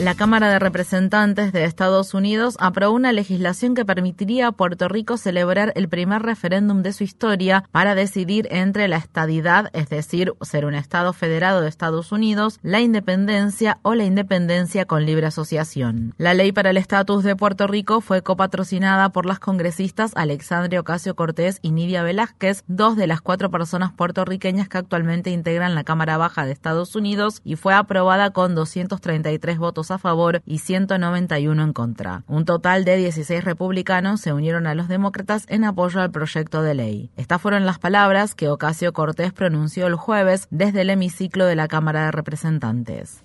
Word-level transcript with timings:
La 0.00 0.14
Cámara 0.14 0.48
de 0.48 0.60
Representantes 0.60 1.52
de 1.52 1.64
Estados 1.64 2.14
Unidos 2.14 2.56
aprobó 2.60 2.94
una 2.94 3.10
legislación 3.10 3.74
que 3.74 3.84
permitiría 3.84 4.46
a 4.46 4.52
Puerto 4.52 4.86
Rico 4.86 5.16
celebrar 5.16 5.72
el 5.74 5.88
primer 5.88 6.22
referéndum 6.22 6.82
de 6.82 6.92
su 6.92 7.02
historia 7.02 7.64
para 7.72 7.96
decidir 7.96 8.46
entre 8.52 8.86
la 8.86 8.96
estadidad, 8.96 9.70
es 9.72 9.88
decir, 9.88 10.34
ser 10.40 10.66
un 10.66 10.76
Estado 10.76 11.12
federado 11.12 11.62
de 11.62 11.68
Estados 11.68 12.12
Unidos, 12.12 12.60
la 12.62 12.78
independencia 12.78 13.80
o 13.82 13.96
la 13.96 14.04
independencia 14.04 14.84
con 14.84 15.04
libre 15.04 15.26
asociación. 15.26 16.14
La 16.16 16.32
ley 16.32 16.52
para 16.52 16.70
el 16.70 16.76
estatus 16.76 17.24
de 17.24 17.34
Puerto 17.34 17.66
Rico 17.66 18.00
fue 18.00 18.22
copatrocinada 18.22 19.08
por 19.08 19.26
las 19.26 19.40
congresistas 19.40 20.12
Alexandria 20.14 20.78
Ocasio 20.78 21.16
Cortés 21.16 21.58
y 21.60 21.72
Nidia 21.72 22.04
Velázquez, 22.04 22.62
dos 22.68 22.96
de 22.96 23.08
las 23.08 23.20
cuatro 23.20 23.50
personas 23.50 23.92
puertorriqueñas 23.92 24.68
que 24.68 24.78
actualmente 24.78 25.30
integran 25.30 25.74
la 25.74 25.82
Cámara 25.82 26.18
Baja 26.18 26.46
de 26.46 26.52
Estados 26.52 26.94
Unidos, 26.94 27.40
y 27.42 27.56
fue 27.56 27.74
aprobada 27.74 28.30
con 28.30 28.54
233 28.54 29.58
votos 29.58 29.87
a 29.90 29.98
favor 29.98 30.42
y 30.46 30.58
191 30.58 31.62
en 31.62 31.72
contra. 31.72 32.24
Un 32.26 32.44
total 32.44 32.84
de 32.84 32.96
16 32.96 33.44
republicanos 33.44 34.20
se 34.20 34.32
unieron 34.32 34.66
a 34.66 34.74
los 34.74 34.88
demócratas 34.88 35.44
en 35.48 35.64
apoyo 35.64 36.00
al 36.00 36.10
proyecto 36.10 36.62
de 36.62 36.74
ley. 36.74 37.10
Estas 37.16 37.40
fueron 37.40 37.66
las 37.66 37.78
palabras 37.78 38.34
que 38.34 38.48
Ocasio 38.48 38.92
Cortés 38.92 39.32
pronunció 39.32 39.86
el 39.86 39.94
jueves 39.94 40.46
desde 40.50 40.82
el 40.82 40.90
hemiciclo 40.90 41.46
de 41.46 41.56
la 41.56 41.68
Cámara 41.68 42.06
de 42.06 42.12
Representantes. 42.12 43.22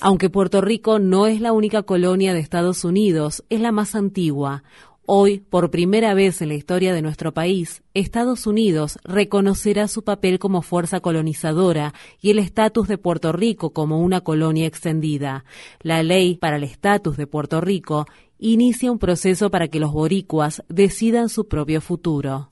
Aunque 0.00 0.30
Puerto 0.30 0.60
Rico 0.60 0.98
no 0.98 1.26
es 1.26 1.40
la 1.40 1.52
única 1.52 1.82
colonia 1.82 2.32
de 2.32 2.40
Estados 2.40 2.84
Unidos, 2.84 3.44
es 3.48 3.60
la 3.60 3.72
más 3.72 3.94
antigua. 3.94 4.62
Hoy, 5.10 5.38
por 5.38 5.70
primera 5.70 6.12
vez 6.12 6.42
en 6.42 6.48
la 6.48 6.54
historia 6.54 6.92
de 6.92 7.00
nuestro 7.00 7.32
país, 7.32 7.82
Estados 7.94 8.46
Unidos 8.46 8.98
reconocerá 9.04 9.88
su 9.88 10.04
papel 10.04 10.38
como 10.38 10.60
fuerza 10.60 11.00
colonizadora 11.00 11.94
y 12.20 12.28
el 12.30 12.38
estatus 12.38 12.88
de 12.88 12.98
Puerto 12.98 13.32
Rico 13.32 13.70
como 13.70 14.00
una 14.00 14.20
colonia 14.20 14.66
extendida. 14.66 15.46
La 15.80 16.02
ley 16.02 16.36
para 16.36 16.56
el 16.56 16.64
estatus 16.64 17.16
de 17.16 17.26
Puerto 17.26 17.62
Rico 17.62 18.04
inicia 18.38 18.92
un 18.92 18.98
proceso 18.98 19.50
para 19.50 19.68
que 19.68 19.80
los 19.80 19.92
boricuas 19.92 20.62
decidan 20.68 21.30
su 21.30 21.48
propio 21.48 21.80
futuro. 21.80 22.50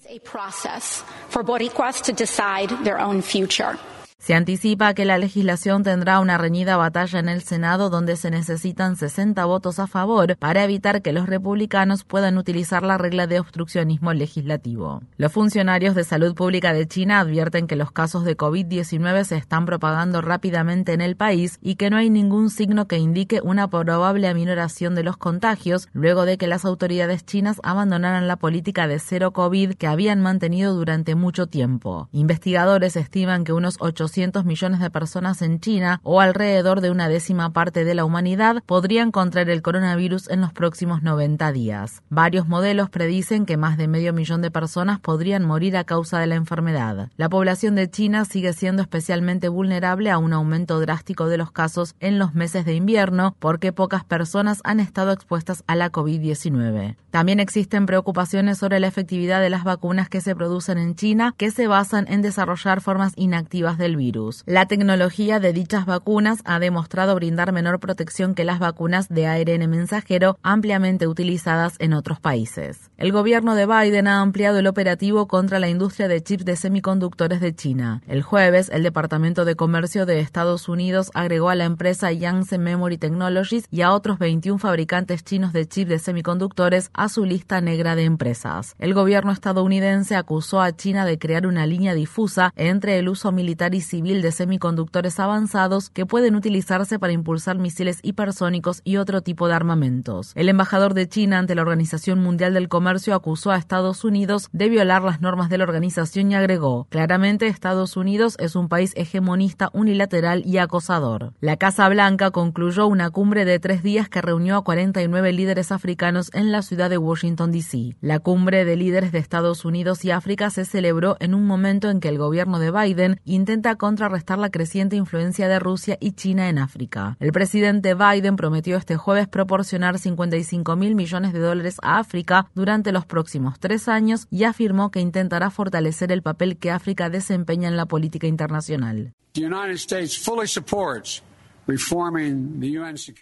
Se 4.18 4.34
anticipa 4.34 4.94
que 4.94 5.04
la 5.04 5.18
legislación 5.18 5.82
tendrá 5.82 6.20
una 6.20 6.38
reñida 6.38 6.78
batalla 6.78 7.20
en 7.20 7.28
el 7.28 7.42
Senado 7.42 7.90
donde 7.90 8.16
se 8.16 8.30
necesitan 8.30 8.96
60 8.96 9.44
votos 9.44 9.78
a 9.78 9.86
favor 9.86 10.36
para 10.38 10.64
evitar 10.64 11.02
que 11.02 11.12
los 11.12 11.28
republicanos 11.28 12.02
puedan 12.02 12.38
utilizar 12.38 12.82
la 12.82 12.96
regla 12.96 13.26
de 13.26 13.38
obstruccionismo 13.38 14.14
legislativo. 14.14 15.02
Los 15.18 15.32
funcionarios 15.32 15.94
de 15.94 16.02
salud 16.02 16.34
pública 16.34 16.72
de 16.72 16.88
China 16.88 17.20
advierten 17.20 17.66
que 17.66 17.76
los 17.76 17.92
casos 17.92 18.24
de 18.24 18.36
COVID-19 18.36 19.24
se 19.24 19.36
están 19.36 19.66
propagando 19.66 20.22
rápidamente 20.22 20.94
en 20.94 21.02
el 21.02 21.14
país 21.14 21.58
y 21.60 21.76
que 21.76 21.90
no 21.90 21.98
hay 21.98 22.08
ningún 22.08 22.48
signo 22.48 22.88
que 22.88 22.98
indique 22.98 23.40
una 23.42 23.68
probable 23.68 24.28
aminoración 24.28 24.94
de 24.94 25.04
los 25.04 25.18
contagios 25.18 25.88
luego 25.92 26.24
de 26.24 26.38
que 26.38 26.48
las 26.48 26.64
autoridades 26.64 27.24
chinas 27.26 27.60
abandonaran 27.62 28.26
la 28.26 28.36
política 28.36 28.88
de 28.88 28.98
cero 28.98 29.32
COVID 29.32 29.74
que 29.74 29.86
habían 29.86 30.22
mantenido 30.22 30.74
durante 30.74 31.14
mucho 31.14 31.46
tiempo. 31.46 32.08
Investigadores 32.12 32.96
estiman 32.96 33.44
que 33.44 33.52
unos 33.52 33.76
800 33.78 34.05
millones 34.44 34.80
de 34.80 34.90
personas 34.90 35.42
en 35.42 35.60
China 35.60 36.00
o 36.02 36.20
alrededor 36.20 36.80
de 36.80 36.90
una 36.90 37.08
décima 37.08 37.52
parte 37.52 37.84
de 37.84 37.94
la 37.94 38.04
humanidad 38.04 38.62
podrían 38.64 39.10
contraer 39.10 39.50
el 39.50 39.62
coronavirus 39.62 40.28
en 40.30 40.40
los 40.40 40.52
próximos 40.52 41.02
90 41.02 41.52
días. 41.52 42.02
Varios 42.08 42.48
modelos 42.48 42.88
predicen 42.88 43.46
que 43.46 43.56
más 43.56 43.76
de 43.76 43.88
medio 43.88 44.12
millón 44.12 44.42
de 44.42 44.50
personas 44.50 45.00
podrían 45.00 45.44
morir 45.44 45.76
a 45.76 45.84
causa 45.84 46.18
de 46.18 46.26
la 46.26 46.34
enfermedad. 46.36 47.10
La 47.16 47.28
población 47.28 47.74
de 47.74 47.90
China 47.90 48.24
sigue 48.24 48.52
siendo 48.52 48.82
especialmente 48.82 49.48
vulnerable 49.48 50.10
a 50.10 50.18
un 50.18 50.32
aumento 50.32 50.80
drástico 50.80 51.28
de 51.28 51.38
los 51.38 51.50
casos 51.50 51.94
en 52.00 52.18
los 52.18 52.34
meses 52.34 52.64
de 52.64 52.74
invierno 52.74 53.36
porque 53.38 53.72
pocas 53.72 54.04
personas 54.04 54.60
han 54.64 54.80
estado 54.80 55.12
expuestas 55.12 55.64
a 55.66 55.74
la 55.74 55.90
COVID-19. 55.90 56.96
También 57.10 57.40
existen 57.40 57.86
preocupaciones 57.86 58.58
sobre 58.58 58.78
la 58.78 58.86
efectividad 58.86 59.40
de 59.40 59.50
las 59.50 59.64
vacunas 59.64 60.08
que 60.08 60.20
se 60.20 60.36
producen 60.36 60.78
en 60.78 60.94
China 60.94 61.34
que 61.36 61.50
se 61.50 61.66
basan 61.66 62.06
en 62.08 62.22
desarrollar 62.22 62.80
formas 62.80 63.12
inactivas 63.16 63.78
del 63.78 63.95
virus. 63.96 64.42
La 64.46 64.66
tecnología 64.66 65.40
de 65.40 65.52
dichas 65.52 65.86
vacunas 65.86 66.40
ha 66.44 66.58
demostrado 66.58 67.14
brindar 67.14 67.52
menor 67.52 67.80
protección 67.80 68.34
que 68.34 68.44
las 68.44 68.58
vacunas 68.58 69.08
de 69.08 69.26
ARN 69.26 69.68
mensajero 69.68 70.38
ampliamente 70.42 71.06
utilizadas 71.06 71.74
en 71.78 71.92
otros 71.92 72.20
países. 72.20 72.90
El 72.96 73.12
gobierno 73.12 73.54
de 73.54 73.66
Biden 73.66 74.06
ha 74.06 74.20
ampliado 74.20 74.58
el 74.58 74.66
operativo 74.66 75.26
contra 75.26 75.58
la 75.58 75.68
industria 75.68 76.08
de 76.08 76.22
chips 76.22 76.44
de 76.44 76.56
semiconductores 76.56 77.40
de 77.40 77.54
China. 77.54 78.02
El 78.06 78.22
jueves, 78.22 78.70
el 78.72 78.82
Departamento 78.82 79.44
de 79.44 79.56
Comercio 79.56 80.06
de 80.06 80.20
Estados 80.20 80.68
Unidos 80.68 81.10
agregó 81.14 81.50
a 81.50 81.54
la 81.54 81.64
empresa 81.64 82.12
Yangtze 82.12 82.58
Memory 82.58 82.98
Technologies 82.98 83.66
y 83.70 83.82
a 83.82 83.92
otros 83.92 84.18
21 84.18 84.58
fabricantes 84.58 85.24
chinos 85.24 85.52
de 85.52 85.66
chips 85.66 85.88
de 85.88 85.98
semiconductores 85.98 86.90
a 86.94 87.08
su 87.08 87.24
lista 87.24 87.60
negra 87.60 87.96
de 87.96 88.04
empresas. 88.04 88.74
El 88.78 88.94
gobierno 88.94 89.32
estadounidense 89.32 90.16
acusó 90.16 90.60
a 90.60 90.74
China 90.74 91.04
de 91.04 91.18
crear 91.18 91.46
una 91.46 91.66
línea 91.66 91.94
difusa 91.94 92.52
entre 92.56 92.98
el 92.98 93.08
uso 93.08 93.32
militar 93.32 93.74
y 93.74 93.80
civil 93.86 94.22
de 94.22 94.32
semiconductores 94.32 95.18
avanzados 95.18 95.90
que 95.90 96.06
pueden 96.06 96.36
utilizarse 96.36 96.98
para 96.98 97.12
impulsar 97.12 97.58
misiles 97.58 98.00
hipersónicos 98.02 98.82
y 98.84 98.98
otro 98.98 99.22
tipo 99.22 99.48
de 99.48 99.54
armamentos. 99.54 100.32
El 100.34 100.48
embajador 100.48 100.94
de 100.94 101.08
China 101.08 101.38
ante 101.38 101.54
la 101.54 101.62
Organización 101.62 102.22
Mundial 102.22 102.54
del 102.54 102.68
Comercio 102.68 103.14
acusó 103.14 103.50
a 103.50 103.56
Estados 103.56 104.04
Unidos 104.04 104.48
de 104.52 104.68
violar 104.68 105.02
las 105.02 105.20
normas 105.20 105.48
de 105.48 105.58
la 105.58 105.64
organización 105.64 106.30
y 106.30 106.34
agregó, 106.34 106.86
claramente 106.90 107.46
Estados 107.46 107.96
Unidos 107.96 108.36
es 108.38 108.56
un 108.56 108.68
país 108.68 108.92
hegemonista 108.96 109.70
unilateral 109.72 110.42
y 110.44 110.58
acosador. 110.58 111.32
La 111.40 111.56
Casa 111.56 111.88
Blanca 111.88 112.30
concluyó 112.30 112.86
una 112.86 113.10
cumbre 113.10 113.44
de 113.44 113.58
tres 113.58 113.82
días 113.82 114.08
que 114.08 114.22
reunió 114.22 114.56
a 114.56 114.64
49 114.64 115.32
líderes 115.32 115.72
africanos 115.72 116.30
en 116.34 116.52
la 116.52 116.62
ciudad 116.62 116.90
de 116.90 116.98
Washington, 116.98 117.52
D.C. 117.52 117.96
La 118.00 118.18
cumbre 118.18 118.64
de 118.64 118.76
líderes 118.76 119.12
de 119.12 119.18
Estados 119.18 119.64
Unidos 119.64 120.04
y 120.04 120.10
África 120.10 120.50
se 120.50 120.64
celebró 120.64 121.16
en 121.20 121.34
un 121.34 121.46
momento 121.46 121.90
en 121.90 122.00
que 122.00 122.08
el 122.08 122.18
gobierno 122.18 122.58
de 122.58 122.70
Biden 122.70 123.20
intenta 123.24 123.75
contrarrestar 123.76 124.38
la 124.38 124.50
creciente 124.50 124.96
influencia 124.96 125.48
de 125.48 125.58
Rusia 125.58 125.96
y 126.00 126.12
China 126.12 126.48
en 126.48 126.58
África. 126.58 127.16
El 127.20 127.32
presidente 127.32 127.94
Biden 127.94 128.36
prometió 128.36 128.76
este 128.76 128.96
jueves 128.96 129.28
proporcionar 129.28 129.98
55 129.98 130.76
mil 130.76 130.94
millones 130.94 131.32
de 131.32 131.38
dólares 131.38 131.76
a 131.82 131.98
África 131.98 132.50
durante 132.54 132.92
los 132.92 133.06
próximos 133.06 133.58
tres 133.58 133.88
años 133.88 134.26
y 134.30 134.44
afirmó 134.44 134.90
que 134.90 135.00
intentará 135.00 135.50
fortalecer 135.50 136.12
el 136.12 136.22
papel 136.22 136.56
que 136.56 136.70
África 136.70 137.10
desempeña 137.10 137.68
en 137.68 137.76
la 137.76 137.86
política 137.86 138.26
internacional. 138.26 139.12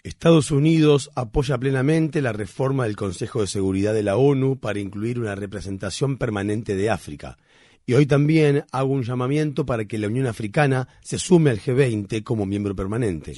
Estados 0.03 0.51
Unidos 0.51 1.09
apoya 1.15 1.57
plenamente 1.57 2.21
la 2.21 2.31
reforma 2.31 2.83
del 2.83 2.95
Consejo 2.95 3.41
de 3.41 3.47
Seguridad 3.47 3.93
de 3.93 4.03
la 4.03 4.17
ONU 4.17 4.59
para 4.59 4.79
incluir 4.79 5.19
una 5.19 5.35
representación 5.35 6.17
permanente 6.17 6.75
de 6.75 6.89
África 6.91 7.37
y 7.85 7.93
hoy 7.93 8.05
también 8.05 8.65
hago 8.71 8.93
un 8.93 9.03
llamamiento 9.03 9.65
para 9.65 9.85
que 9.85 9.97
la 9.97 10.07
Unión 10.07 10.27
Africana 10.27 10.87
se 11.01 11.19
sume 11.19 11.51
al 11.51 11.59
G20 11.59 12.23
como 12.23 12.45
miembro 12.45 12.75
permanente. 12.75 13.33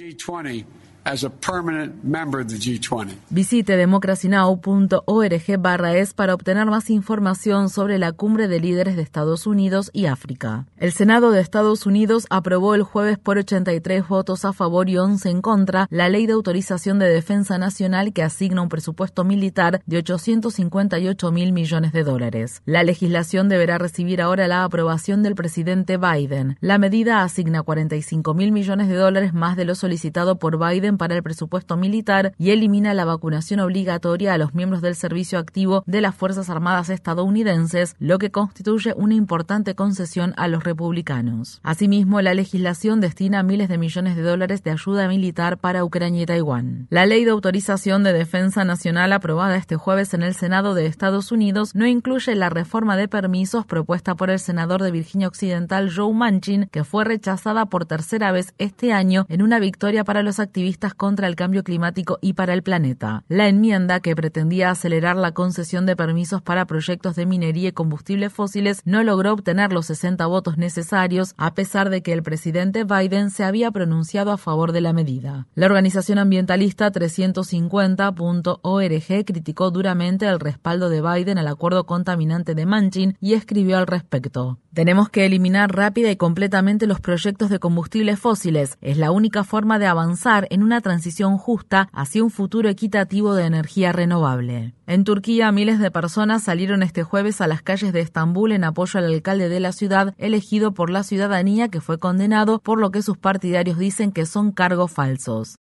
Visite 3.30 3.78
democracynow.org 3.78 5.60
barra 5.60 5.96
es 5.96 6.14
para 6.14 6.34
obtener 6.34 6.66
más 6.66 6.90
información 6.90 7.70
sobre 7.70 7.98
la 7.98 8.12
cumbre 8.12 8.48
de 8.48 8.60
líderes 8.60 8.96
de 8.96 9.04
Estados 9.04 9.48
Unidos 9.48 9.90
y 9.94 10.08
África. 10.08 10.66
El 10.78 10.92
Senado 10.92 11.32
de 11.32 11.40
Estados 11.40 11.86
Unidos 11.86 12.28
aprobó 12.30 12.76
el 12.76 12.84
jueves 12.84 13.18
por 13.18 13.38
83 13.38 14.08
votos 14.08 14.44
a 14.46 14.54
favor 14.54 14.90
y 14.90 14.98
11 14.98 15.30
en 15.30 15.42
contra 15.42 15.88
la 15.90 16.10
ley 16.10 16.28
de 16.28 16.34
autorización 16.34 17.00
de 17.00 17.08
defensa 17.08 17.58
nacional 17.58 18.12
que 18.12 18.24
asigna 18.24 18.62
un 18.62 18.70
presupuesto 18.70 19.24
militar 19.24 19.82
de 19.86 19.98
858 19.98 21.32
mil 21.32 21.54
millones 21.54 21.94
de 21.94 22.04
dólares. 22.04 22.62
La 22.66 22.84
legislación 22.84 23.50
deberá 23.50 23.78
recibir 23.78 24.22
ahora 24.22 24.48
la 24.48 24.64
aprobación 24.64 25.24
del 25.24 25.36
presidente 25.36 25.98
Biden. 25.98 26.58
La 26.60 26.78
medida 26.78 27.24
asigna 27.24 27.64
45 27.64 28.34
mil 28.34 28.52
millones 28.52 28.90
de 28.90 28.96
dólares 28.96 29.34
más 29.34 29.56
de 29.56 29.66
lo 29.66 29.76
solicitado 29.76 30.38
por 30.38 30.60
Biden 30.60 30.97
Para 30.98 31.16
el 31.16 31.24
presupuesto 31.24 31.78
militar 31.78 32.34
y 32.38 32.52
elimina 32.52 32.94
la 32.94 33.06
vacunación 33.06 33.60
obligatoria 33.60 34.34
a 34.34 34.38
los 34.38 34.54
miembros 34.54 34.82
del 34.82 34.96
servicio 34.96 35.40
activo 35.40 35.84
de 35.86 36.02
las 36.02 36.16
Fuerzas 36.16 36.50
Armadas 36.50 36.90
estadounidenses, 36.90 37.96
lo 38.00 38.18
que 38.18 38.32
constituye 38.32 38.94
una 38.96 39.14
importante 39.14 39.76
concesión 39.76 40.34
a 40.38 40.48
los 40.48 40.64
republicanos. 40.64 41.60
Asimismo, 41.64 42.22
la 42.22 42.34
legislación 42.34 43.02
destina 43.02 43.44
miles 43.44 43.70
de 43.70 43.78
millones 43.78 44.16
de 44.16 44.22
dólares 44.22 44.64
de 44.64 44.72
ayuda 44.72 45.08
militar 45.08 45.58
para 45.58 45.84
Ucrania 45.84 46.24
y 46.24 46.26
Taiwán. 46.26 46.88
La 46.90 47.06
ley 47.06 47.26
de 47.26 47.32
autorización 47.32 48.04
de 48.04 48.14
defensa 48.14 48.64
nacional 48.64 49.14
aprobada 49.14 49.56
este 49.56 49.76
jueves 49.76 50.14
en 50.14 50.24
el 50.24 50.34
Senado 50.34 50.74
de 50.74 50.86
Estados 50.86 51.32
Unidos 51.32 51.76
no 51.76 51.86
incluye 51.86 52.36
la 52.36 52.50
reforma 52.50 52.98
de 52.98 53.08
permisos 53.08 53.66
propuesta 53.66 54.16
por 54.16 54.30
el 54.30 54.40
senador 54.40 54.82
de 54.82 54.92
Virginia 54.92 55.28
Occidental 55.28 55.92
Joe 55.94 56.14
Manchin, 56.14 56.68
que 56.72 56.84
fue 56.84 57.04
rechazada 57.04 57.66
por 57.68 57.86
tercera 57.86 58.32
vez 58.32 58.54
este 58.58 58.94
año 58.94 59.26
en 59.30 59.42
una 59.42 59.60
victoria 59.60 60.04
para 60.04 60.24
los 60.24 60.40
activistas 60.40 60.77
contra 60.96 61.28
el 61.28 61.36
cambio 61.36 61.64
climático 61.64 62.20
y 62.22 62.34
para 62.34 62.54
el 62.54 62.64
planeta. 62.64 63.24
La 63.28 63.48
enmienda, 63.48 64.00
que 64.00 64.16
pretendía 64.16 64.70
acelerar 64.70 65.16
la 65.16 65.32
concesión 65.32 65.86
de 65.86 65.96
permisos 65.96 66.42
para 66.42 66.66
proyectos 66.66 67.16
de 67.16 67.26
minería 67.26 67.70
y 67.70 67.72
combustibles 67.72 68.32
fósiles, 68.32 68.82
no 68.86 69.04
logró 69.04 69.34
obtener 69.34 69.74
los 69.74 69.88
60 69.88 70.26
votos 70.28 70.58
necesarios, 70.58 71.34
a 71.38 71.54
pesar 71.54 71.90
de 71.90 72.02
que 72.02 72.14
el 72.14 72.24
presidente 72.24 72.84
Biden 72.84 73.32
se 73.32 73.44
había 73.44 73.72
pronunciado 73.72 74.32
a 74.32 74.38
favor 74.38 74.72
de 74.72 74.82
la 74.82 74.94
medida. 74.94 75.48
La 75.56 75.66
organización 75.66 76.20
ambientalista 76.20 76.92
350.org 76.92 79.26
criticó 79.26 79.72
duramente 79.72 80.28
el 80.28 80.40
respaldo 80.40 80.90
de 80.90 81.02
Biden 81.02 81.38
al 81.38 81.48
acuerdo 81.48 81.86
contaminante 81.86 82.56
de 82.56 82.66
Manchin 82.66 83.18
y 83.20 83.34
escribió 83.34 83.78
al 83.78 83.88
respecto. 83.88 84.60
Tenemos 84.74 85.10
que 85.10 85.26
eliminar 85.26 85.76
rápida 85.76 86.12
y 86.12 86.18
completamente 86.18 86.86
los 86.86 87.00
proyectos 87.00 87.50
de 87.50 87.58
combustibles 87.58 88.20
fósiles. 88.20 88.78
Es 88.82 88.98
la 88.98 89.10
única 89.10 89.44
forma 89.44 89.80
de 89.80 89.88
avanzar 89.88 90.46
en 90.52 90.62
una 90.68 90.82
transición 90.82 91.38
justa 91.38 91.90
hacia 91.94 92.24
un 92.24 92.30
futuro 92.30 92.68
equitativo 92.68 93.34
de 93.34 93.46
energía 93.46 93.94
renovable. 93.94 94.74
En 94.86 95.06
Turquía, 95.06 95.52
miles 95.54 95.80
de 95.80 95.92
personas 95.92 96.44
salieron 96.44 96.84
este 96.84 97.04
jueves 97.04 97.40
a 97.40 97.48
las 97.48 97.62
calles 97.62 97.94
de 97.94 98.02
Estambul 98.02 98.52
en 98.52 98.66
apoyo 98.66 99.00
al 99.00 99.06
alcalde 99.06 99.48
de 99.48 99.62
la 99.62 99.72
ciudad, 99.72 100.14
elegido 100.18 100.74
por 100.74 100.90
la 100.90 101.04
ciudadanía 101.04 101.70
que 101.70 101.80
fue 101.80 102.00
condenado 102.00 102.60
por 102.60 102.80
lo 102.80 102.92
que 102.92 103.02
sus 103.02 103.18
partidarios 103.18 103.78
dicen 103.78 104.12
que 104.12 104.26
son 104.26 104.52
cargos 104.52 104.92
falsos. 104.92 105.56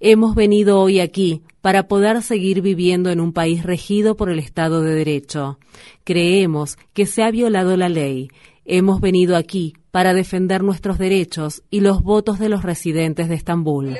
Hemos 0.00 0.34
venido 0.34 0.80
hoy 0.80 1.00
aquí 1.00 1.42
para 1.60 1.86
poder 1.86 2.22
seguir 2.22 2.60
viviendo 2.60 3.10
en 3.10 3.20
un 3.20 3.32
país 3.32 3.62
regido 3.62 4.16
por 4.16 4.30
el 4.30 4.40
Estado 4.40 4.82
de 4.82 4.94
Derecho. 4.94 5.58
Creemos 6.02 6.76
que 6.92 7.06
se 7.06 7.22
ha 7.22 7.30
violado 7.30 7.76
la 7.76 7.88
ley. 7.88 8.30
Hemos 8.64 9.00
venido 9.00 9.36
aquí 9.36 9.74
para 9.90 10.14
defender 10.14 10.62
nuestros 10.62 10.98
derechos 10.98 11.62
y 11.70 11.80
los 11.80 12.02
votos 12.02 12.38
de 12.38 12.48
los 12.48 12.62
residentes 12.62 13.28
de 13.28 13.34
Estambul. 13.34 13.96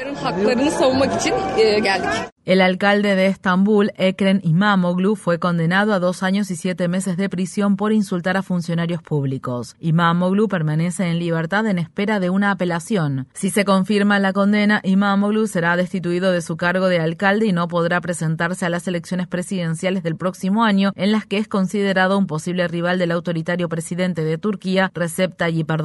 El 2.46 2.62
alcalde 2.62 3.14
de 3.16 3.26
Estambul, 3.26 3.92
Ekrem 3.96 4.40
Imamoglu, 4.42 5.14
fue 5.14 5.38
condenado 5.38 5.92
a 5.92 5.98
dos 6.00 6.22
años 6.22 6.50
y 6.50 6.56
siete 6.56 6.88
meses 6.88 7.16
de 7.16 7.28
prisión 7.28 7.76
por 7.76 7.92
insultar 7.92 8.36
a 8.38 8.42
funcionarios 8.42 9.02
públicos. 9.02 9.76
Imamoglu 9.78 10.48
permanece 10.48 11.06
en 11.06 11.18
libertad 11.18 11.66
en 11.66 11.78
espera 11.78 12.18
de 12.18 12.30
una 12.30 12.50
apelación. 12.50 13.28
Si 13.34 13.50
se 13.50 13.64
confirma 13.66 14.18
la 14.18 14.32
condena, 14.32 14.80
Imamoglu 14.84 15.46
será 15.46 15.76
destituido 15.76 16.32
de 16.32 16.40
su 16.40 16.56
cargo 16.56 16.88
de 16.88 16.98
alcalde 16.98 17.46
y 17.46 17.52
no 17.52 17.68
podrá 17.68 18.00
presentarse 18.00 18.64
a 18.64 18.70
las 18.70 18.88
elecciones 18.88 19.28
presidenciales 19.28 20.02
del 20.02 20.16
próximo 20.16 20.64
año, 20.64 20.92
en 20.96 21.12
las 21.12 21.26
que 21.26 21.36
es 21.36 21.46
considerado 21.46 22.16
un 22.16 22.26
posible 22.26 22.66
rival 22.68 22.98
del 22.98 23.12
autoritario 23.12 23.68
presidente 23.68 24.24
de 24.24 24.38
Turquía, 24.38 24.90
Recep 24.94 25.36
Tayyip 25.36 25.70
Erdogan. 25.70 25.79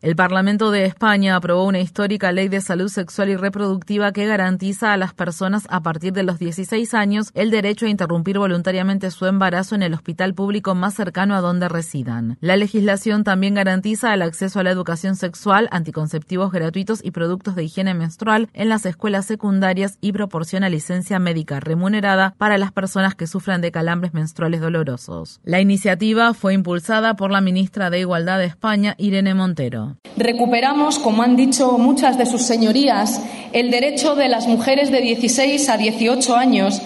El 0.00 0.16
Parlamento 0.16 0.70
de 0.70 0.84
España 0.86 1.36
aprobó 1.36 1.64
una 1.64 1.80
histórica 1.80 2.32
ley 2.32 2.48
de 2.48 2.60
salud 2.60 2.88
sexual 2.88 3.28
y 3.28 3.36
reproductiva 3.36 4.12
que 4.12 4.26
garantiza 4.26 4.92
a 4.92 4.96
las 4.96 5.12
personas 5.12 5.66
a 5.70 5.80
partir 5.82 6.12
de 6.12 6.22
los 6.22 6.38
16 6.38 6.94
años 6.94 7.30
el 7.34 7.50
derecho 7.50 7.86
a 7.86 7.90
interrumpir 7.90 8.38
voluntariamente 8.38 9.10
su 9.10 9.26
embarazo 9.26 9.74
en 9.74 9.82
el 9.82 9.94
hospital 9.94 10.34
público 10.34 10.74
más 10.74 10.94
cercano 10.94 11.34
a 11.34 11.40
donde 11.40 11.68
residan. 11.68 12.38
La 12.40 12.56
legislación 12.56 13.24
también 13.24 13.54
garantiza 13.54 14.14
el 14.14 14.22
acceso 14.22 14.60
a 14.60 14.62
la 14.62 14.70
educación 14.70 15.16
sexual, 15.16 15.68
anticonceptivos 15.70 16.50
gratuitos 16.52 17.04
y 17.04 17.10
productos 17.10 17.54
de 17.56 17.64
higiene 17.64 17.94
menstrual 17.94 18.48
en 18.54 18.68
las 18.68 18.86
escuelas 18.86 19.26
secundarias 19.26 19.98
y 20.00 20.12
proporciona 20.12 20.68
licencia 20.68 21.18
médica 21.18 21.60
remunerada 21.60 22.34
para 22.38 22.58
las 22.58 22.72
personas 22.72 23.14
que 23.14 23.26
sufran 23.26 23.60
de 23.60 23.72
calambres 23.72 24.14
menstruales 24.14 24.60
dolorosos. 24.60 25.40
La 25.44 25.60
iniciativa 25.60 26.32
fue 26.34 26.54
impulsada 26.54 27.14
por 27.16 27.30
la 27.30 27.40
ministra 27.40 27.90
de 27.90 28.00
Igualdad 28.00 28.38
de 28.38 28.46
España, 28.46 28.94
Montero. 29.34 29.96
Recuperamos, 30.16 30.98
como 30.98 31.22
han 31.22 31.36
dicho 31.36 31.78
muchas 31.78 32.18
de 32.18 32.26
sus 32.26 32.42
señorías, 32.42 33.20
el 33.52 33.70
derecho 33.70 34.14
de 34.14 34.28
las 34.28 34.46
mujeres 34.46 34.90
de 34.90 35.00
16 35.00 35.68
a 35.68 35.76
18 35.76 36.36
años 36.36 36.80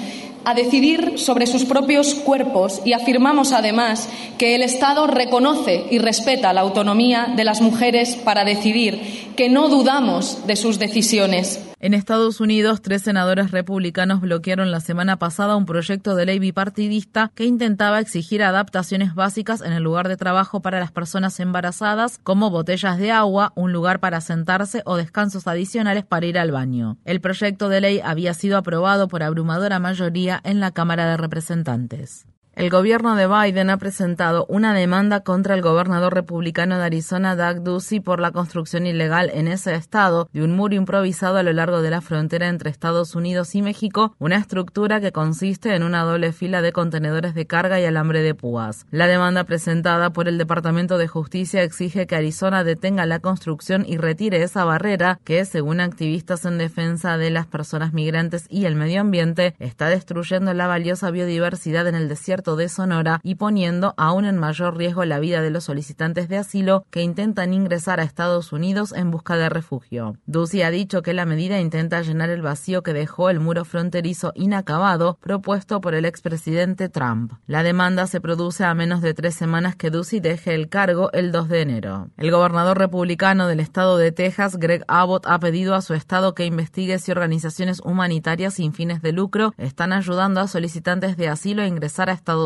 a 0.45 0.55
decidir 0.55 1.19
sobre 1.19 1.47
sus 1.47 1.65
propios 1.65 2.15
cuerpos 2.15 2.81
y 2.85 2.93
afirmamos 2.93 3.53
además 3.53 4.09
que 4.39 4.55
el 4.55 4.63
Estado 4.63 5.07
reconoce 5.07 5.85
y 5.91 5.99
respeta 5.99 6.53
la 6.53 6.63
autonomía 6.63 7.33
de 7.37 7.45
las 7.45 7.61
mujeres 7.61 8.17
para 8.17 8.45
decidir, 8.45 9.33
que 9.37 9.49
no 9.49 9.69
dudamos 9.69 10.47
de 10.47 10.57
sus 10.57 10.79
decisiones. 10.79 11.70
En 11.83 11.95
Estados 11.95 12.41
Unidos, 12.41 12.83
tres 12.83 13.01
senadores 13.01 13.53
republicanos 13.53 14.21
bloquearon 14.21 14.71
la 14.71 14.81
semana 14.81 15.19
pasada 15.19 15.57
un 15.57 15.65
proyecto 15.65 16.15
de 16.15 16.27
ley 16.27 16.39
bipartidista 16.39 17.33
que 17.35 17.47
intentaba 17.47 18.01
exigir 18.01 18.43
adaptaciones 18.43 19.15
básicas 19.15 19.63
en 19.63 19.73
el 19.73 19.83
lugar 19.83 20.07
de 20.07 20.19
trabajo 20.19 20.61
para 20.61 20.79
las 20.79 20.93
personas 20.93 21.41
embarazadas, 21.41 22.19
como 22.23 22.51
botellas 22.51 22.99
de 22.99 23.13
agua, 23.13 23.55
un 23.57 23.73
lugar 23.73 23.99
para 23.99 24.21
sentarse 24.21 24.83
o 24.85 24.99
descansos 24.99 25.47
adicionales 25.47 26.05
para 26.05 26.27
ir 26.27 26.39
al 26.39 26.53
baño. 26.53 26.99
El 27.07 27.23
proyecto 27.23 27.71
de 27.71 27.81
ley 27.81 28.01
había 28.05 28.35
sido 28.35 28.59
aprobado 28.59 29.09
por 29.09 29.23
abrumadora 29.23 29.79
mayoría 29.79 30.39
en 30.45 30.61
la 30.61 30.73
Cámara 30.73 31.07
de 31.07 31.17
Representantes. 31.17 32.27
El 32.61 32.69
gobierno 32.69 33.17
de 33.17 33.27
Biden 33.27 33.71
ha 33.71 33.79
presentado 33.79 34.45
una 34.51 34.75
demanda 34.75 35.21
contra 35.21 35.55
el 35.55 35.63
gobernador 35.63 36.13
republicano 36.13 36.77
de 36.77 36.85
Arizona, 36.85 37.35
Doug 37.35 37.65
Ducey, 37.65 38.01
por 38.01 38.21
la 38.21 38.33
construcción 38.33 38.87
ilegal 38.87 39.31
en 39.33 39.49
ese 39.49 39.75
estado 39.75 40.29
de 40.35 40.45
un 40.45 40.55
muro 40.55 40.75
improvisado 40.75 41.39
a 41.39 41.43
lo 41.43 41.55
largo 41.55 41.81
de 41.81 41.89
la 41.89 42.03
frontera 42.03 42.49
entre 42.49 42.69
Estados 42.69 43.15
Unidos 43.15 43.55
y 43.55 43.63
México, 43.63 44.15
una 44.19 44.37
estructura 44.37 45.01
que 45.01 45.11
consiste 45.11 45.75
en 45.75 45.83
una 45.83 46.03
doble 46.03 46.33
fila 46.35 46.61
de 46.61 46.73
contenedores 46.73 47.35
de 47.35 47.47
carga 47.47 47.81
y 47.81 47.87
alambre 47.87 48.21
de 48.21 48.35
púas. 48.35 48.85
La 48.91 49.07
demanda 49.07 49.45
presentada 49.45 50.11
por 50.11 50.29
el 50.29 50.37
Departamento 50.37 50.99
de 50.99 51.09
Justicia 51.09 51.63
exige 51.63 52.07
que 52.07 52.17
Arizona 52.17 52.63
detenga 52.63 53.07
la 53.07 53.21
construcción 53.21 53.87
y 53.89 53.97
retire 53.97 54.43
esa 54.43 54.67
barrera 54.67 55.19
que, 55.25 55.47
según 55.47 55.81
activistas 55.81 56.45
en 56.45 56.59
defensa 56.59 57.17
de 57.17 57.31
las 57.31 57.47
personas 57.47 57.95
migrantes 57.95 58.45
y 58.51 58.67
el 58.67 58.77
medio 58.77 59.01
ambiente, 59.01 59.55
está 59.61 59.89
destruyendo 59.89 60.53
la 60.53 60.67
valiosa 60.67 61.11
biodiversidad 61.11 61.89
en 61.89 61.95
el 61.95 62.11
desierto 62.11 62.50
de 62.57 62.69
Sonora 62.69 63.21
y 63.23 63.37
poniendo 63.37 63.95
aún 63.97 64.25
en 64.25 64.39
mayor 64.39 64.77
riesgo 64.77 65.05
la 65.05 65.19
vida 65.19 65.43
de 65.43 65.51
los 65.51 65.65
solicitantes 65.65 66.29
de 66.29 66.39
asilo 66.39 66.85
que 66.91 67.03
intentan 67.03 67.55
ingresar 67.55 68.01
a 68.01 68.05
Estados 68.05 68.53
Unidos 68.53 68.93
en 68.93 69.11
busca 69.11 69.37
de 69.37 69.49
refugio. 69.49 70.17
Ducey 70.27 70.63
ha 70.63 70.71
dicho 70.71 71.03
que 71.03 71.15
la 71.15 71.27
medida 71.27 71.61
intenta 71.61 72.03
llenar 72.03 72.31
el 72.31 72.43
vacío 72.43 72.83
que 72.83 72.93
dejó 72.93 73.31
el 73.31 73.41
muro 73.41 73.65
fronterizo 73.65 74.33
inacabado 74.35 75.19
propuesto 75.21 75.81
por 75.81 75.95
el 75.95 76.05
expresidente 76.05 76.89
Trump. 76.89 77.33
La 77.47 77.63
demanda 77.63 78.07
se 78.07 78.21
produce 78.21 78.65
a 78.65 78.75
menos 78.75 79.03
de 79.03 79.15
tres 79.15 79.35
semanas 79.35 79.77
que 79.77 79.91
Ducey 79.91 80.21
deje 80.21 80.55
el 80.55 80.69
cargo 80.69 81.11
el 81.13 81.33
2 81.33 81.49
de 81.49 81.63
enero. 81.63 82.09
El 82.17 82.31
gobernador 82.31 82.79
republicano 82.79 83.47
del 83.47 83.61
estado 83.61 83.97
de 83.97 84.13
Texas, 84.13 84.57
Greg 84.57 84.85
Abbott, 84.89 85.27
ha 85.27 85.39
pedido 85.39 85.75
a 85.75 85.83
su 85.83 85.95
estado 85.95 86.35
que 86.35 86.47
investigue 86.47 86.99
si 86.99 87.13
organizaciones 87.13 87.81
humanitarias 87.81 88.55
sin 88.55 88.73
fines 88.73 89.03
de 89.03 89.13
lucro 89.13 89.55
están 89.59 89.93
ayudando 89.93 90.41
a 90.41 90.49
solicitantes 90.49 91.17
de 91.17 91.29
asilo 91.29 91.63
a 91.63 91.67
ingresar 91.67 92.11
a 92.11 92.13
Estados 92.13 92.40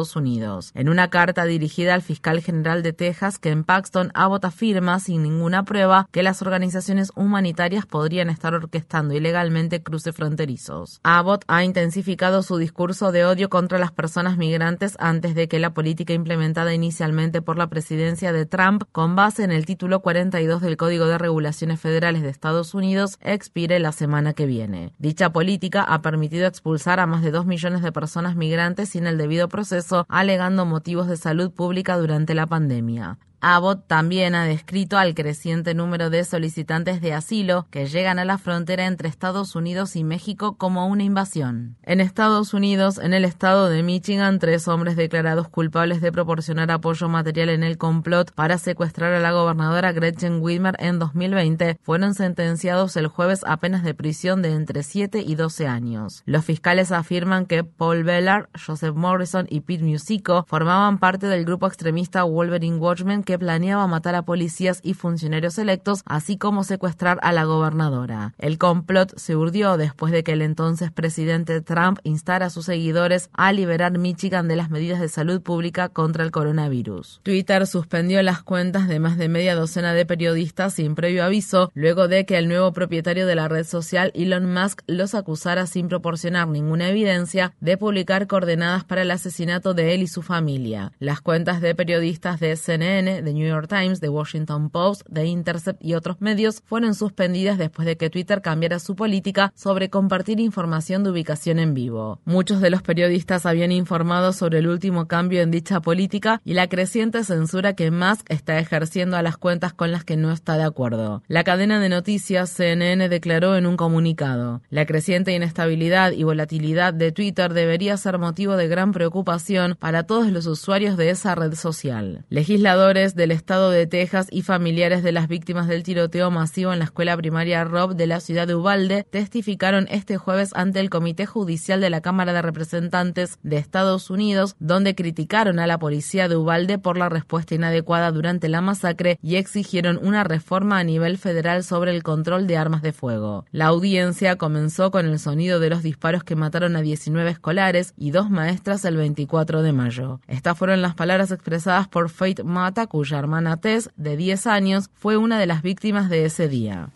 En 0.75 0.89
una 0.89 1.09
carta 1.09 1.45
dirigida 1.45 1.95
al 1.95 2.03
fiscal 2.03 2.41
general 2.41 2.83
de 2.83 2.93
Texas, 2.93 3.39
Ken 3.39 3.63
Paxton, 3.63 4.11
Abbott 4.15 4.45
afirma 4.45 4.99
sin 4.99 5.23
ninguna 5.23 5.65
prueba 5.65 6.09
que 6.11 6.23
las 6.23 6.43
organizaciones 6.43 7.13
humanitarias 7.15 7.87
podrían 7.87 8.31
estar 8.31 8.55
orquestando 8.55 9.15
ilegalmente 9.15 9.83
cruces 9.83 10.15
fronterizos. 10.15 11.01
Abbott 11.05 11.45
ha 11.47 11.63
intensificado 11.63 12.43
su 12.43 12.57
discurso 12.57 13.13
de 13.13 13.25
odio 13.25 13.49
contra 13.49 13.79
las 13.79 13.93
personas 13.93 14.37
migrantes 14.37 14.97
antes 14.99 15.35
de 15.35 15.47
que 15.47 15.59
la 15.59 15.75
política 15.75 16.13
implementada 16.13 16.75
inicialmente 16.75 17.43
por 17.43 17.57
la 17.57 17.69
presidencia 17.69 18.33
de 18.33 18.47
Trump, 18.47 18.85
con 18.91 19.15
base 19.15 19.45
en 19.45 19.53
el 19.53 19.67
título 19.67 20.01
42 20.01 20.61
del 20.61 20.77
Código 20.77 21.07
de 21.07 21.19
Regulaciones 21.19 21.81
Federales 21.81 22.23
de 22.23 22.31
Estados 22.31 22.75
Unidos, 22.75 23.19
expire 23.21 23.79
la 23.79 23.93
semana 23.93 24.33
que 24.33 24.47
viene. 24.47 24.93
Dicha 24.99 25.31
política 25.31 25.83
ha 25.83 26.03
permitido 26.03 26.47
expulsar 26.47 27.01
a 27.01 27.07
más 27.07 27.23
de 27.23 27.31
dos 27.31 27.47
millones 27.47 27.83
de 27.83 27.93
personas 27.93 28.35
migrantes 28.35 28.89
sin 28.89 29.07
el 29.07 29.19
debido 29.19 29.49
proceso 29.49 29.74
alegando 30.09 30.65
motivos 30.65 31.09
de 31.09 31.17
salud 31.17 31.51
pública 31.51 31.97
durante 31.97 32.35
la 32.35 32.47
pandemia. 32.47 33.19
Abbott 33.47 33.87
también 33.87 34.35
ha 34.35 34.47
descrito 34.47 34.97
al 34.97 35.15
creciente 35.15 35.75
número 35.75 36.09
de 36.09 36.25
solicitantes 36.25 37.03
de 37.03 37.13
asilo 37.13 37.67
que 37.71 37.87
llegan 37.87 38.19
a 38.19 38.25
la 38.25 38.39
frontera 38.39 38.87
entre 38.87 39.07
Estados 39.07 39.55
Unidos 39.55 39.97
y 39.97 40.03
México 40.03 40.57
como 40.57 40.87
una 40.87 41.03
invasión. 41.03 41.77
En 41.83 42.01
Estados 42.01 42.55
Unidos, 42.55 42.97
en 42.97 43.13
el 43.13 43.27
estado 43.27 43.69
de 43.69 43.83
Michigan, 43.83 44.39
tres 44.39 44.67
hombres 44.67 44.97
declarados 44.97 45.49
culpables 45.49 46.01
de 46.01 46.11
proporcionar 46.11 46.71
apoyo 46.71 47.11
material 47.11 47.51
en 47.51 47.65
el 47.65 47.77
complot 47.77 48.33
para 48.33 48.57
secuestrar 48.57 49.13
a 49.13 49.21
la 49.21 49.33
gobernadora 49.33 49.93
Gretchen 49.93 50.41
Whitmer 50.41 50.77
en 50.79 50.99
2020 50.99 51.79
fueron 51.83 52.15
sentenciados 52.15 52.97
el 52.97 53.09
jueves 53.09 53.45
a 53.47 53.59
penas 53.59 53.85
de 53.85 53.93
prisión 53.93 54.41
de 54.41 54.53
entre 54.53 54.83
7 54.83 55.21
y 55.21 55.35
12 55.35 55.67
años. 55.67 56.23
Los 56.25 56.47
fiscales 56.47 56.93
afirman 56.93 57.45
que 57.45 57.63
Paul 57.63 58.05
Bellard, 58.05 58.49
Joseph 58.55 58.95
Morrison 58.95 59.47
y 59.51 59.61
Pete 59.61 59.85
Musico 59.85 60.47
formaban 60.49 60.97
parte 60.97 61.27
del 61.27 61.45
grupo 61.45 61.67
extremista 61.67 62.25
Wolverine 62.25 62.79
Watchmen 62.79 63.23
que 63.23 63.34
planeaba 63.39 63.87
matar 63.87 64.15
a 64.15 64.23
policías 64.23 64.81
y 64.83 64.95
funcionarios 64.95 65.59
electos, 65.59 66.03
así 66.07 66.37
como 66.37 66.65
secuestrar 66.65 67.19
a 67.23 67.33
la 67.33 67.45
gobernadora. 67.45 68.35
El 68.39 68.59
complot 68.59 69.17
se 69.17 69.37
urdió 69.37 69.77
después 69.77 70.13
de 70.13 70.23
que 70.23 70.33
el 70.33 70.43
entonces 70.43 70.91
presidente 70.91 71.61
Trump 71.61 71.99
instara 72.05 72.47
a 72.47 72.51
sus 72.51 72.67
seguidores 72.67 73.31
a 73.33 73.53
liberar 73.53 73.99
Michigan 73.99 74.49
de 74.49 74.57
las 74.57 74.71
medidas 74.71 75.01
de 75.01 75.09
salud 75.09 75.43
pública 75.43 75.89
contra 75.89 76.25
el 76.25 76.31
coronavirus. 76.31 77.21
Twitter 77.23 77.67
suspendió 77.67 78.23
las 78.23 78.43
cuentas 78.43 78.89
de 78.89 79.01
más 79.01 79.17
de 79.17 79.29
media 79.29 79.55
docena 79.55 79.95
de 79.95 80.07
periodistas 80.07 80.75
sin 80.75 80.95
previo 80.95 81.25
aviso, 81.25 81.71
luego 81.75 82.09
de 82.09 82.27
que 82.27 82.39
el 82.39 82.49
nuevo 82.49 82.73
propietario 82.73 83.27
de 83.27 83.35
la 83.35 83.49
red 83.49 83.65
social, 83.65 84.13
Elon 84.15 84.53
Musk, 84.53 84.83
los 84.87 85.15
acusara 85.15 85.67
sin 85.67 85.89
proporcionar 85.89 86.49
ninguna 86.49 86.89
evidencia 86.89 87.53
de 87.61 87.77
publicar 87.77 88.27
coordenadas 88.27 88.85
para 88.85 89.03
el 89.03 89.11
asesinato 89.11 89.75
de 89.75 89.95
él 89.95 90.03
y 90.03 90.07
su 90.07 90.23
familia. 90.23 90.93
Las 90.99 91.21
cuentas 91.21 91.61
de 91.61 91.75
periodistas 91.75 92.41
de 92.41 92.57
CNN, 92.57 93.23
de 93.25 93.33
New 93.33 93.49
York 93.49 93.69
Times, 93.69 94.01
de 94.01 94.09
Washington 94.09 94.71
Post, 94.71 95.03
de 95.09 95.27
Intercept 95.27 95.85
y 95.85 95.95
otros 95.95 96.21
medios 96.21 96.63
fueron 96.65 96.95
suspendidas 96.95 97.59
después 97.59 97.87
de 97.87 97.97
que 97.97 98.11
Twitter 98.11 98.43
cambiara 98.43 98.79
su 98.79 98.95
política 98.95 99.53
sobre 99.57 99.91
compartir 99.91 100.41
información 100.41 101.03
de 101.03 101.11
ubicación 101.11 101.59
en 101.59 101.75
vivo. 101.75 102.21
Muchos 102.25 102.61
de 102.61 102.71
los 102.71 102.83
periodistas 102.83 103.47
habían 103.47 103.73
informado 103.73 104.33
sobre 104.33 104.59
el 104.59 104.69
último 104.69 105.09
cambio 105.09 105.43
en 105.43 105.51
dicha 105.51 105.81
política 105.81 106.41
y 106.45 106.55
la 106.55 106.69
creciente 106.69 107.25
censura 107.25 107.75
que 107.75 107.91
Musk 107.91 108.31
está 108.31 108.59
ejerciendo 108.59 109.17
a 109.17 109.23
las 109.23 109.37
cuentas 109.37 109.73
con 109.73 109.91
las 109.91 110.05
que 110.05 110.17
no 110.17 110.31
está 110.31 110.57
de 110.57 110.65
acuerdo. 110.65 111.23
La 111.27 111.45
cadena 111.45 111.81
de 111.81 111.89
noticias 111.89 112.51
CNN 112.51 113.09
declaró 113.09 113.57
en 113.57 113.67
un 113.67 113.77
comunicado, 113.77 114.63
la 114.71 114.87
creciente 114.87 115.35
inestabilidad 115.35 116.13
y 116.13 116.23
volatilidad 116.25 116.93
de 116.95 117.13
Twitter 117.13 117.53
debería 117.53 117.97
ser 117.97 118.19
motivo 118.19 118.57
de 118.57 118.69
gran 118.69 118.93
preocupación 118.93 119.77
para 119.79 120.05
todos 120.05 120.31
los 120.31 120.47
usuarios 120.47 120.97
de 120.97 121.11
esa 121.11 121.35
red 121.35 121.55
social. 121.55 122.25
Legisladores 122.29 123.14
del 123.15 123.31
estado 123.31 123.71
de 123.71 123.87
Texas 123.87 124.27
y 124.31 124.43
familiares 124.43 125.03
de 125.03 125.13
las 125.13 125.29
víctimas 125.29 125.69
del 125.69 125.83
tiroteo 125.83 126.31
masivo 126.31 126.73
en 126.73 126.81
la 126.81 126.87
escuela 126.87 127.17
primaria 127.17 127.65
Rob 127.65 127.95
de 127.95 128.07
la 128.07 128.21
ciudad 128.21 128.47
de 128.47 128.55
Uvalde 128.55 129.07
testificaron 129.09 129.87
este 129.91 130.17
jueves 130.17 130.51
ante 130.55 130.81
el 130.81 130.91
Comité 130.91 131.27
Judicial 131.27 131.81
de 131.81 131.91
la 131.91 132.01
Cámara 132.01 132.33
de 132.33 132.43
Representantes 132.43 133.39
de 133.43 133.57
Estados 133.57 134.11
Unidos, 134.11 134.57
donde 134.59 134.95
criticaron 134.95 135.59
a 135.59 135.67
la 135.67 135.79
policía 135.79 136.29
de 136.29 136.37
Uvalde 136.37 136.79
por 136.79 136.99
la 136.99 137.09
respuesta 137.09 137.55
inadecuada 137.55 138.11
durante 138.11 138.49
la 138.49 138.61
masacre 138.61 139.19
y 139.23 139.37
exigieron 139.37 139.99
una 140.03 140.25
reforma 140.25 140.79
a 140.79 140.85
nivel 140.85 141.19
federal 141.19 141.65
sobre 141.65 141.93
el 141.93 142.03
control 142.03 142.47
de 142.47 142.57
armas 142.57 142.83
de 142.83 142.93
fuego. 142.93 143.45
La 143.51 143.67
audiencia 143.67 144.37
comenzó 144.37 144.91
con 144.91 145.07
el 145.07 145.19
sonido 145.19 145.61
de 145.61 145.71
los 145.71 145.83
disparos 145.83 146.25
que 146.25 146.37
mataron 146.37 146.77
a 146.77 146.83
19 146.83 147.31
escolares 147.31 147.95
y 147.97 148.11
dos 148.11 148.31
maestras 148.31 148.85
el 148.85 148.97
24 148.97 149.63
de 149.63 149.73
mayo. 149.73 150.21
Estas 150.27 150.59
fueron 150.59 150.83
las 150.83 150.95
palabras 150.95 151.31
expresadas 151.31 151.89
por 151.89 152.11
Faith 152.11 152.43
Mata, 152.43 152.87
cuya 152.95 153.19
hermana 153.19 153.57
Tess, 153.57 153.91
de 153.97 154.17
10 154.17 154.47
años, 154.47 154.89
fue 154.95 155.17
una 155.17 155.37
de 155.41 155.47
las 155.47 155.63
víctimas 155.63 156.09
de 156.09 156.27
ese 156.27 156.47
día. 156.47 156.91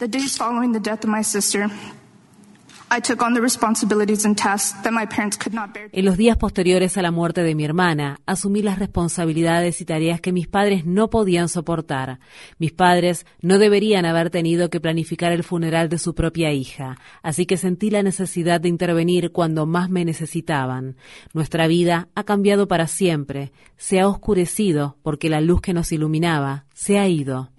En 5.93 6.05
los 6.05 6.17
días 6.17 6.37
posteriores 6.37 6.97
a 6.97 7.03
la 7.03 7.11
muerte 7.11 7.43
de 7.43 7.55
mi 7.55 7.65
hermana, 7.65 8.21
asumí 8.27 8.63
las 8.63 8.79
responsabilidades 8.79 9.81
y 9.81 9.85
tareas 9.85 10.21
que 10.21 10.33
mis 10.33 10.49
padres 10.49 10.87
no 10.87 11.11
podían 11.11 11.49
soportar. 11.49 12.19
Mis 12.59 12.73
padres 12.73 13.27
no 13.41 13.59
deberían 13.59 14.07
haber 14.07 14.31
tenido 14.31 14.71
que 14.71 14.81
planificar 14.81 15.33
el 15.33 15.45
funeral 15.45 15.89
de 15.89 15.99
su 15.99 16.15
propia 16.15 16.53
hija, 16.53 16.97
así 17.23 17.47
que 17.47 17.57
sentí 17.57 17.91
la 17.91 18.03
necesidad 18.03 18.61
de 18.61 18.69
intervenir 18.69 19.33
cuando 19.33 19.67
más 19.67 19.91
me 19.91 20.05
necesitaban. 20.05 20.97
Nuestra 21.35 21.67
vida 21.67 22.09
ha 22.15 22.25
cambiado 22.25 22.69
para 22.69 22.87
siempre, 22.87 23.53
se 23.77 24.01
ha 24.01 24.09
oscurecido 24.09 24.97
porque 25.03 25.29
la 25.29 25.41
luz 25.41 25.61
que 25.61 25.75
nos 25.75 25.93
iluminaba 25.93 26.65
se 26.75 26.99
ha 26.99 27.07
ido. 27.07 27.51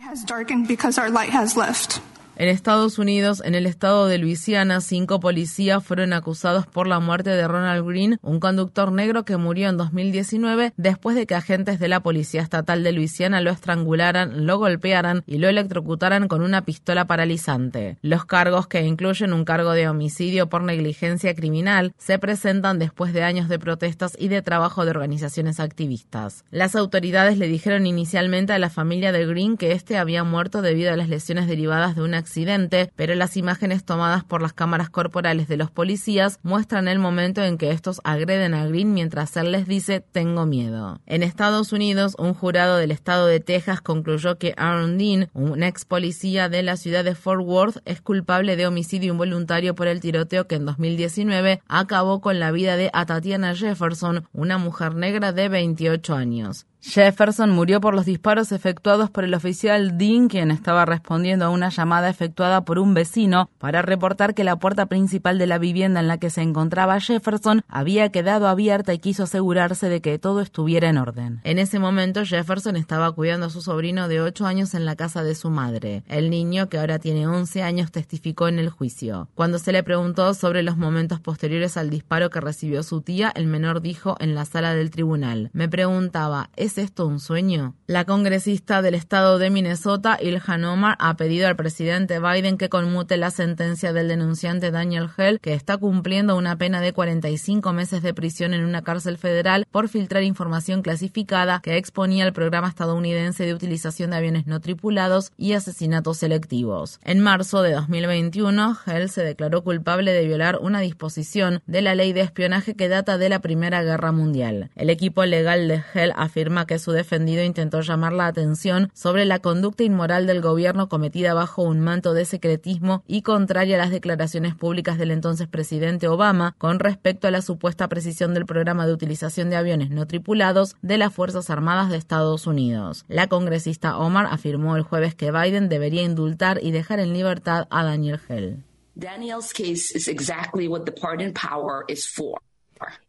En 2.39 2.47
Estados 2.47 2.99
Unidos, 2.99 3.41
en 3.43 3.53
el 3.53 3.65
estado 3.65 4.07
de 4.07 4.17
Luisiana, 4.17 4.79
cinco 4.79 5.19
policías 5.19 5.83
fueron 5.83 6.13
acusados 6.13 6.65
por 6.65 6.87
la 6.87 7.01
muerte 7.01 7.31
de 7.31 7.45
Ronald 7.45 7.85
Green, 7.85 8.17
un 8.21 8.39
conductor 8.39 8.93
negro 8.93 9.25
que 9.25 9.35
murió 9.35 9.67
en 9.67 9.75
2019 9.75 10.71
después 10.77 11.17
de 11.17 11.27
que 11.27 11.35
agentes 11.35 11.79
de 11.79 11.89
la 11.89 11.99
Policía 11.99 12.41
Estatal 12.41 12.81
de 12.81 12.93
Luisiana 12.93 13.41
lo 13.41 13.51
estrangularan, 13.51 14.45
lo 14.45 14.57
golpearan 14.57 15.21
y 15.27 15.39
lo 15.39 15.49
electrocutaran 15.49 16.29
con 16.29 16.41
una 16.41 16.61
pistola 16.61 17.07
paralizante. 17.07 17.97
Los 18.01 18.23
cargos, 18.23 18.67
que 18.67 18.85
incluyen 18.85 19.33
un 19.33 19.43
cargo 19.43 19.73
de 19.73 19.89
homicidio 19.89 20.47
por 20.47 20.63
negligencia 20.63 21.35
criminal, 21.35 21.93
se 21.97 22.19
presentan 22.19 22.79
después 22.79 23.11
de 23.11 23.23
años 23.23 23.49
de 23.49 23.59
protestas 23.59 24.15
y 24.17 24.29
de 24.29 24.41
trabajo 24.41 24.85
de 24.85 24.91
organizaciones 24.91 25.59
activistas. 25.59 26.45
Las 26.51 26.77
autoridades 26.77 27.37
le 27.37 27.49
dijeron 27.49 27.85
inicialmente 27.85 28.53
a 28.53 28.59
la 28.59 28.69
familia 28.69 29.11
de 29.11 29.25
Green 29.25 29.57
que 29.57 29.73
este 29.73 29.97
había 29.97 30.23
muerto 30.23 30.61
debido 30.61 30.93
a 30.93 30.95
las 30.95 31.09
lesiones 31.09 31.45
derivadas 31.45 31.97
de 31.97 32.01
una 32.01 32.28
accidente, 32.29 32.91
pero 32.95 33.15
las 33.15 33.37
imágenes 33.37 33.83
tomadas 33.83 34.23
por 34.23 34.43
las 34.43 34.53
cámaras 34.53 34.91
corporales 34.91 35.47
de 35.47 35.57
los 35.57 35.71
policías 35.71 36.39
muestran 36.43 36.87
el 36.87 36.99
momento 36.99 37.43
en 37.43 37.57
que 37.57 37.71
estos 37.71 38.01
agreden 38.03 38.53
a 38.53 38.67
Green 38.67 38.93
mientras 38.93 39.35
él 39.35 39.51
les 39.51 39.67
dice 39.67 39.99
tengo 39.99 40.45
miedo. 40.45 41.01
En 41.07 41.23
Estados 41.23 41.73
Unidos, 41.73 42.15
un 42.19 42.35
jurado 42.35 42.77
del 42.77 42.91
estado 42.91 43.25
de 43.25 43.39
Texas 43.39 43.81
concluyó 43.81 44.37
que 44.37 44.53
Aaron 44.57 44.99
Dean, 44.99 45.29
un 45.33 45.63
ex 45.63 45.85
policía 45.85 46.49
de 46.49 46.61
la 46.61 46.77
ciudad 46.77 47.03
de 47.03 47.15
Fort 47.15 47.41
Worth, 47.43 47.77
es 47.85 47.99
culpable 47.99 48.55
de 48.55 48.67
homicidio 48.67 49.11
involuntario 49.11 49.73
por 49.73 49.87
el 49.87 49.99
tiroteo 49.99 50.45
que 50.45 50.55
en 50.55 50.65
2019 50.67 51.61
acabó 51.67 52.21
con 52.21 52.39
la 52.39 52.51
vida 52.51 52.77
de 52.77 52.91
Atatiana 52.93 53.55
Jefferson, 53.55 54.27
una 54.33 54.59
mujer 54.59 54.93
negra 54.93 55.33
de 55.33 55.49
28 55.49 56.13
años. 56.13 56.67
Jefferson 56.81 57.51
murió 57.51 57.81
por 57.81 57.93
los 57.93 58.05
disparos 58.05 58.53
efectuados 58.53 59.09
por 59.09 59.25
el 59.25 59.33
oficial 59.33 59.97
Dean, 59.97 60.29
quien 60.29 60.49
estaba 60.49 60.85
respondiendo 60.85 61.43
a 61.45 61.49
una 61.49 61.69
llamada 61.69 62.09
efectuada 62.09 62.63
por 62.63 62.79
un 62.79 62.93
vecino 62.93 63.49
para 63.57 63.81
reportar 63.81 64.33
que 64.33 64.45
la 64.45 64.57
puerta 64.57 64.85
principal 64.85 65.37
de 65.37 65.45
la 65.45 65.57
vivienda 65.57 65.99
en 65.99 66.07
la 66.07 66.19
que 66.19 66.29
se 66.29 66.41
encontraba 66.41 67.01
Jefferson 67.01 67.63
había 67.67 68.09
quedado 68.09 68.47
abierta 68.47 68.93
y 68.93 68.99
quiso 68.99 69.23
asegurarse 69.23 69.89
de 69.89 69.99
que 69.99 70.17
todo 70.19 70.39
estuviera 70.39 70.87
en 70.87 70.97
orden. 70.97 71.41
En 71.43 71.59
ese 71.59 71.79
momento 71.79 72.23
Jefferson 72.23 72.77
estaba 72.77 73.11
cuidando 73.11 73.47
a 73.47 73.49
su 73.49 73.61
sobrino 73.61 74.07
de 74.07 74.21
8 74.21 74.45
años 74.45 74.73
en 74.73 74.85
la 74.85 74.95
casa 74.95 75.21
de 75.23 75.35
su 75.35 75.49
madre. 75.49 76.03
El 76.07 76.29
niño, 76.29 76.69
que 76.69 76.79
ahora 76.79 76.97
tiene 76.97 77.27
11 77.27 77.61
años, 77.61 77.91
testificó 77.91 78.47
en 78.47 78.57
el 78.57 78.69
juicio. 78.69 79.27
Cuando 79.35 79.59
se 79.59 79.73
le 79.73 79.83
preguntó 79.83 80.33
sobre 80.33 80.63
los 80.63 80.77
momentos 80.77 81.19
posteriores 81.19 81.75
al 81.75 81.89
disparo 81.89 82.29
que 82.29 82.39
recibió 82.39 82.83
su 82.83 83.01
tía, 83.01 83.33
el 83.35 83.47
menor 83.47 83.81
dijo 83.81 84.15
en 84.19 84.33
la 84.33 84.45
sala 84.45 84.73
del 84.73 84.91
tribunal, 84.91 85.49
me 85.51 85.67
preguntaba, 85.67 86.49
¿Es 86.55 86.68
esto 86.77 87.07
un 87.07 87.19
sueño? 87.19 87.75
La 87.87 88.05
congresista 88.05 88.81
del 88.81 88.93
estado 88.93 89.39
de 89.39 89.49
Minnesota, 89.49 90.17
Ilhan 90.21 90.65
Omar, 90.65 90.95
ha 90.99 91.15
pedido 91.15 91.47
al 91.47 91.55
presidente 91.55 92.19
Biden 92.19 92.57
que 92.57 92.69
conmute 92.69 93.17
la 93.17 93.31
sentencia 93.31 93.93
del 93.93 94.07
denunciante 94.07 94.71
Daniel 94.71 95.09
Hell, 95.17 95.39
que 95.39 95.53
está 95.53 95.77
cumpliendo 95.77 96.37
una 96.37 96.57
pena 96.57 96.81
de 96.81 96.93
45 96.93 97.73
meses 97.73 98.01
de 98.03 98.13
prisión 98.13 98.53
en 98.53 98.63
una 98.63 98.83
cárcel 98.83 99.17
federal 99.17 99.65
por 99.71 99.89
filtrar 99.89 100.23
información 100.23 100.81
clasificada 100.81 101.61
que 101.63 101.77
exponía 101.77 102.25
el 102.25 102.33
programa 102.33 102.67
estadounidense 102.67 103.45
de 103.45 103.53
utilización 103.53 104.11
de 104.11 104.17
aviones 104.17 104.45
no 104.45 104.59
tripulados 104.59 105.31
y 105.37 105.53
asesinatos 105.53 106.17
selectivos. 106.17 106.99
En 107.03 107.19
marzo 107.19 107.61
de 107.61 107.73
2021, 107.73 108.77
Hell 108.85 109.09
se 109.09 109.23
declaró 109.23 109.63
culpable 109.63 110.11
de 110.11 110.25
violar 110.25 110.59
una 110.61 110.79
disposición 110.79 111.61
de 111.65 111.81
la 111.81 111.95
ley 111.95 112.13
de 112.13 112.21
espionaje 112.21 112.75
que 112.75 112.89
data 112.89 113.17
de 113.17 113.29
la 113.29 113.39
Primera 113.39 113.83
Guerra 113.83 114.11
Mundial. 114.11 114.69
El 114.75 114.89
equipo 114.89 115.25
legal 115.25 115.67
de 115.67 115.83
Hell 115.93 116.13
afirma 116.15 116.58
que 116.65 116.79
su 116.79 116.91
defendido 116.91 117.43
intentó 117.43 117.81
llamar 117.81 118.13
la 118.13 118.27
atención 118.27 118.91
sobre 118.93 119.25
la 119.25 119.39
conducta 119.39 119.83
inmoral 119.83 120.27
del 120.27 120.41
gobierno 120.41 120.89
cometida 120.89 121.33
bajo 121.33 121.63
un 121.63 121.79
manto 121.79 122.13
de 122.13 122.25
secretismo 122.25 123.03
y 123.07 123.21
contraria 123.21 123.75
a 123.75 123.79
las 123.79 123.91
declaraciones 123.91 124.55
públicas 124.55 124.97
del 124.97 125.11
entonces 125.11 125.47
presidente 125.47 126.07
Obama 126.07 126.55
con 126.57 126.79
respecto 126.79 127.27
a 127.27 127.31
la 127.31 127.41
supuesta 127.41 127.87
precisión 127.87 128.33
del 128.33 128.45
programa 128.45 128.85
de 128.85 128.93
utilización 128.93 129.49
de 129.49 129.55
aviones 129.55 129.89
no 129.89 130.07
tripulados 130.07 130.75
de 130.81 130.97
las 130.97 131.13
Fuerzas 131.13 131.49
Armadas 131.49 131.89
de 131.89 131.97
Estados 131.97 132.47
Unidos. 132.47 133.05
La 133.07 133.27
congresista 133.27 133.97
Omar 133.97 134.27
afirmó 134.29 134.75
el 134.75 134.83
jueves 134.83 135.15
que 135.15 135.31
Biden 135.31 135.69
debería 135.69 136.03
indultar 136.03 136.59
y 136.61 136.71
dejar 136.71 136.99
en 136.99 137.13
libertad 137.13 137.67
a 137.69 137.83
Daniel 137.83 138.19
Hell. 138.27 138.63
Daniel's 138.95 139.53
case 139.53 139.95
is 139.95 140.07
exactly 140.07 140.67
what 140.67 140.83
the 140.85 140.91
pardon 140.91 141.33
power 141.33 141.85
is 141.87 142.05
for. 142.05 142.39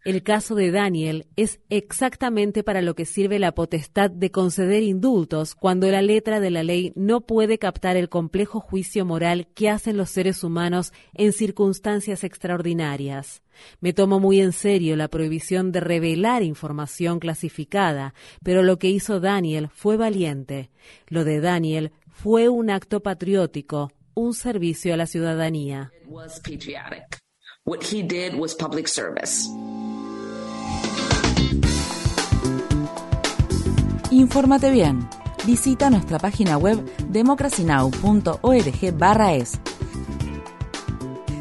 El 0.04 0.22
caso 0.22 0.54
de 0.54 0.70
Daniel 0.70 1.26
es 1.36 1.60
exactamente 1.68 2.62
para 2.62 2.82
lo 2.82 2.94
que 2.94 3.04
sirve 3.04 3.38
la 3.38 3.52
potestad 3.52 4.10
de 4.10 4.30
conceder 4.30 4.82
indultos 4.82 5.54
cuando 5.54 5.90
la 5.90 6.02
letra 6.02 6.40
de 6.40 6.50
la 6.50 6.62
ley 6.62 6.92
no 6.96 7.20
puede 7.20 7.58
captar 7.58 7.96
el 7.96 8.08
complejo 8.08 8.60
juicio 8.60 9.04
moral 9.04 9.48
que 9.54 9.68
hacen 9.68 9.96
los 9.96 10.10
seres 10.10 10.42
humanos 10.42 10.92
en 11.14 11.32
circunstancias 11.32 12.24
extraordinarias. 12.24 13.42
Me 13.80 13.92
tomo 13.92 14.20
muy 14.20 14.40
en 14.40 14.52
serio 14.52 14.96
la 14.96 15.08
prohibición 15.08 15.70
de 15.70 15.80
revelar 15.80 16.42
información 16.42 17.18
clasificada, 17.20 18.14
pero 18.42 18.62
lo 18.62 18.78
que 18.78 18.88
hizo 18.88 19.20
Daniel 19.20 19.68
fue 19.68 19.96
valiente. 19.96 20.70
Lo 21.08 21.24
de 21.24 21.40
Daniel 21.40 21.92
fue 22.08 22.48
un 22.48 22.70
acto 22.70 23.02
patriótico, 23.02 23.92
un 24.14 24.34
servicio 24.34 24.94
a 24.94 24.96
la 24.96 25.06
ciudadanía. 25.06 25.92
Infórmate 34.10 34.70
bien. 34.70 35.08
Visita 35.46 35.88
nuestra 35.88 36.18
página 36.18 36.58
web 36.58 36.84
democracynow.org/es. 37.08 39.60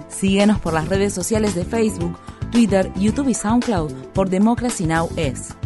Síguenos 0.07 0.59
por 0.59 0.73
las 0.73 0.87
redes 0.87 1.13
sociales 1.13 1.55
de 1.55 1.65
Facebook, 1.65 2.17
Twitter, 2.51 2.89
YouTube 2.95 3.27
y 3.29 3.33
SoundCloud 3.33 3.91
por 4.13 4.29
Democracy 4.29 4.85
Now! 4.85 5.09
es. 5.15 5.58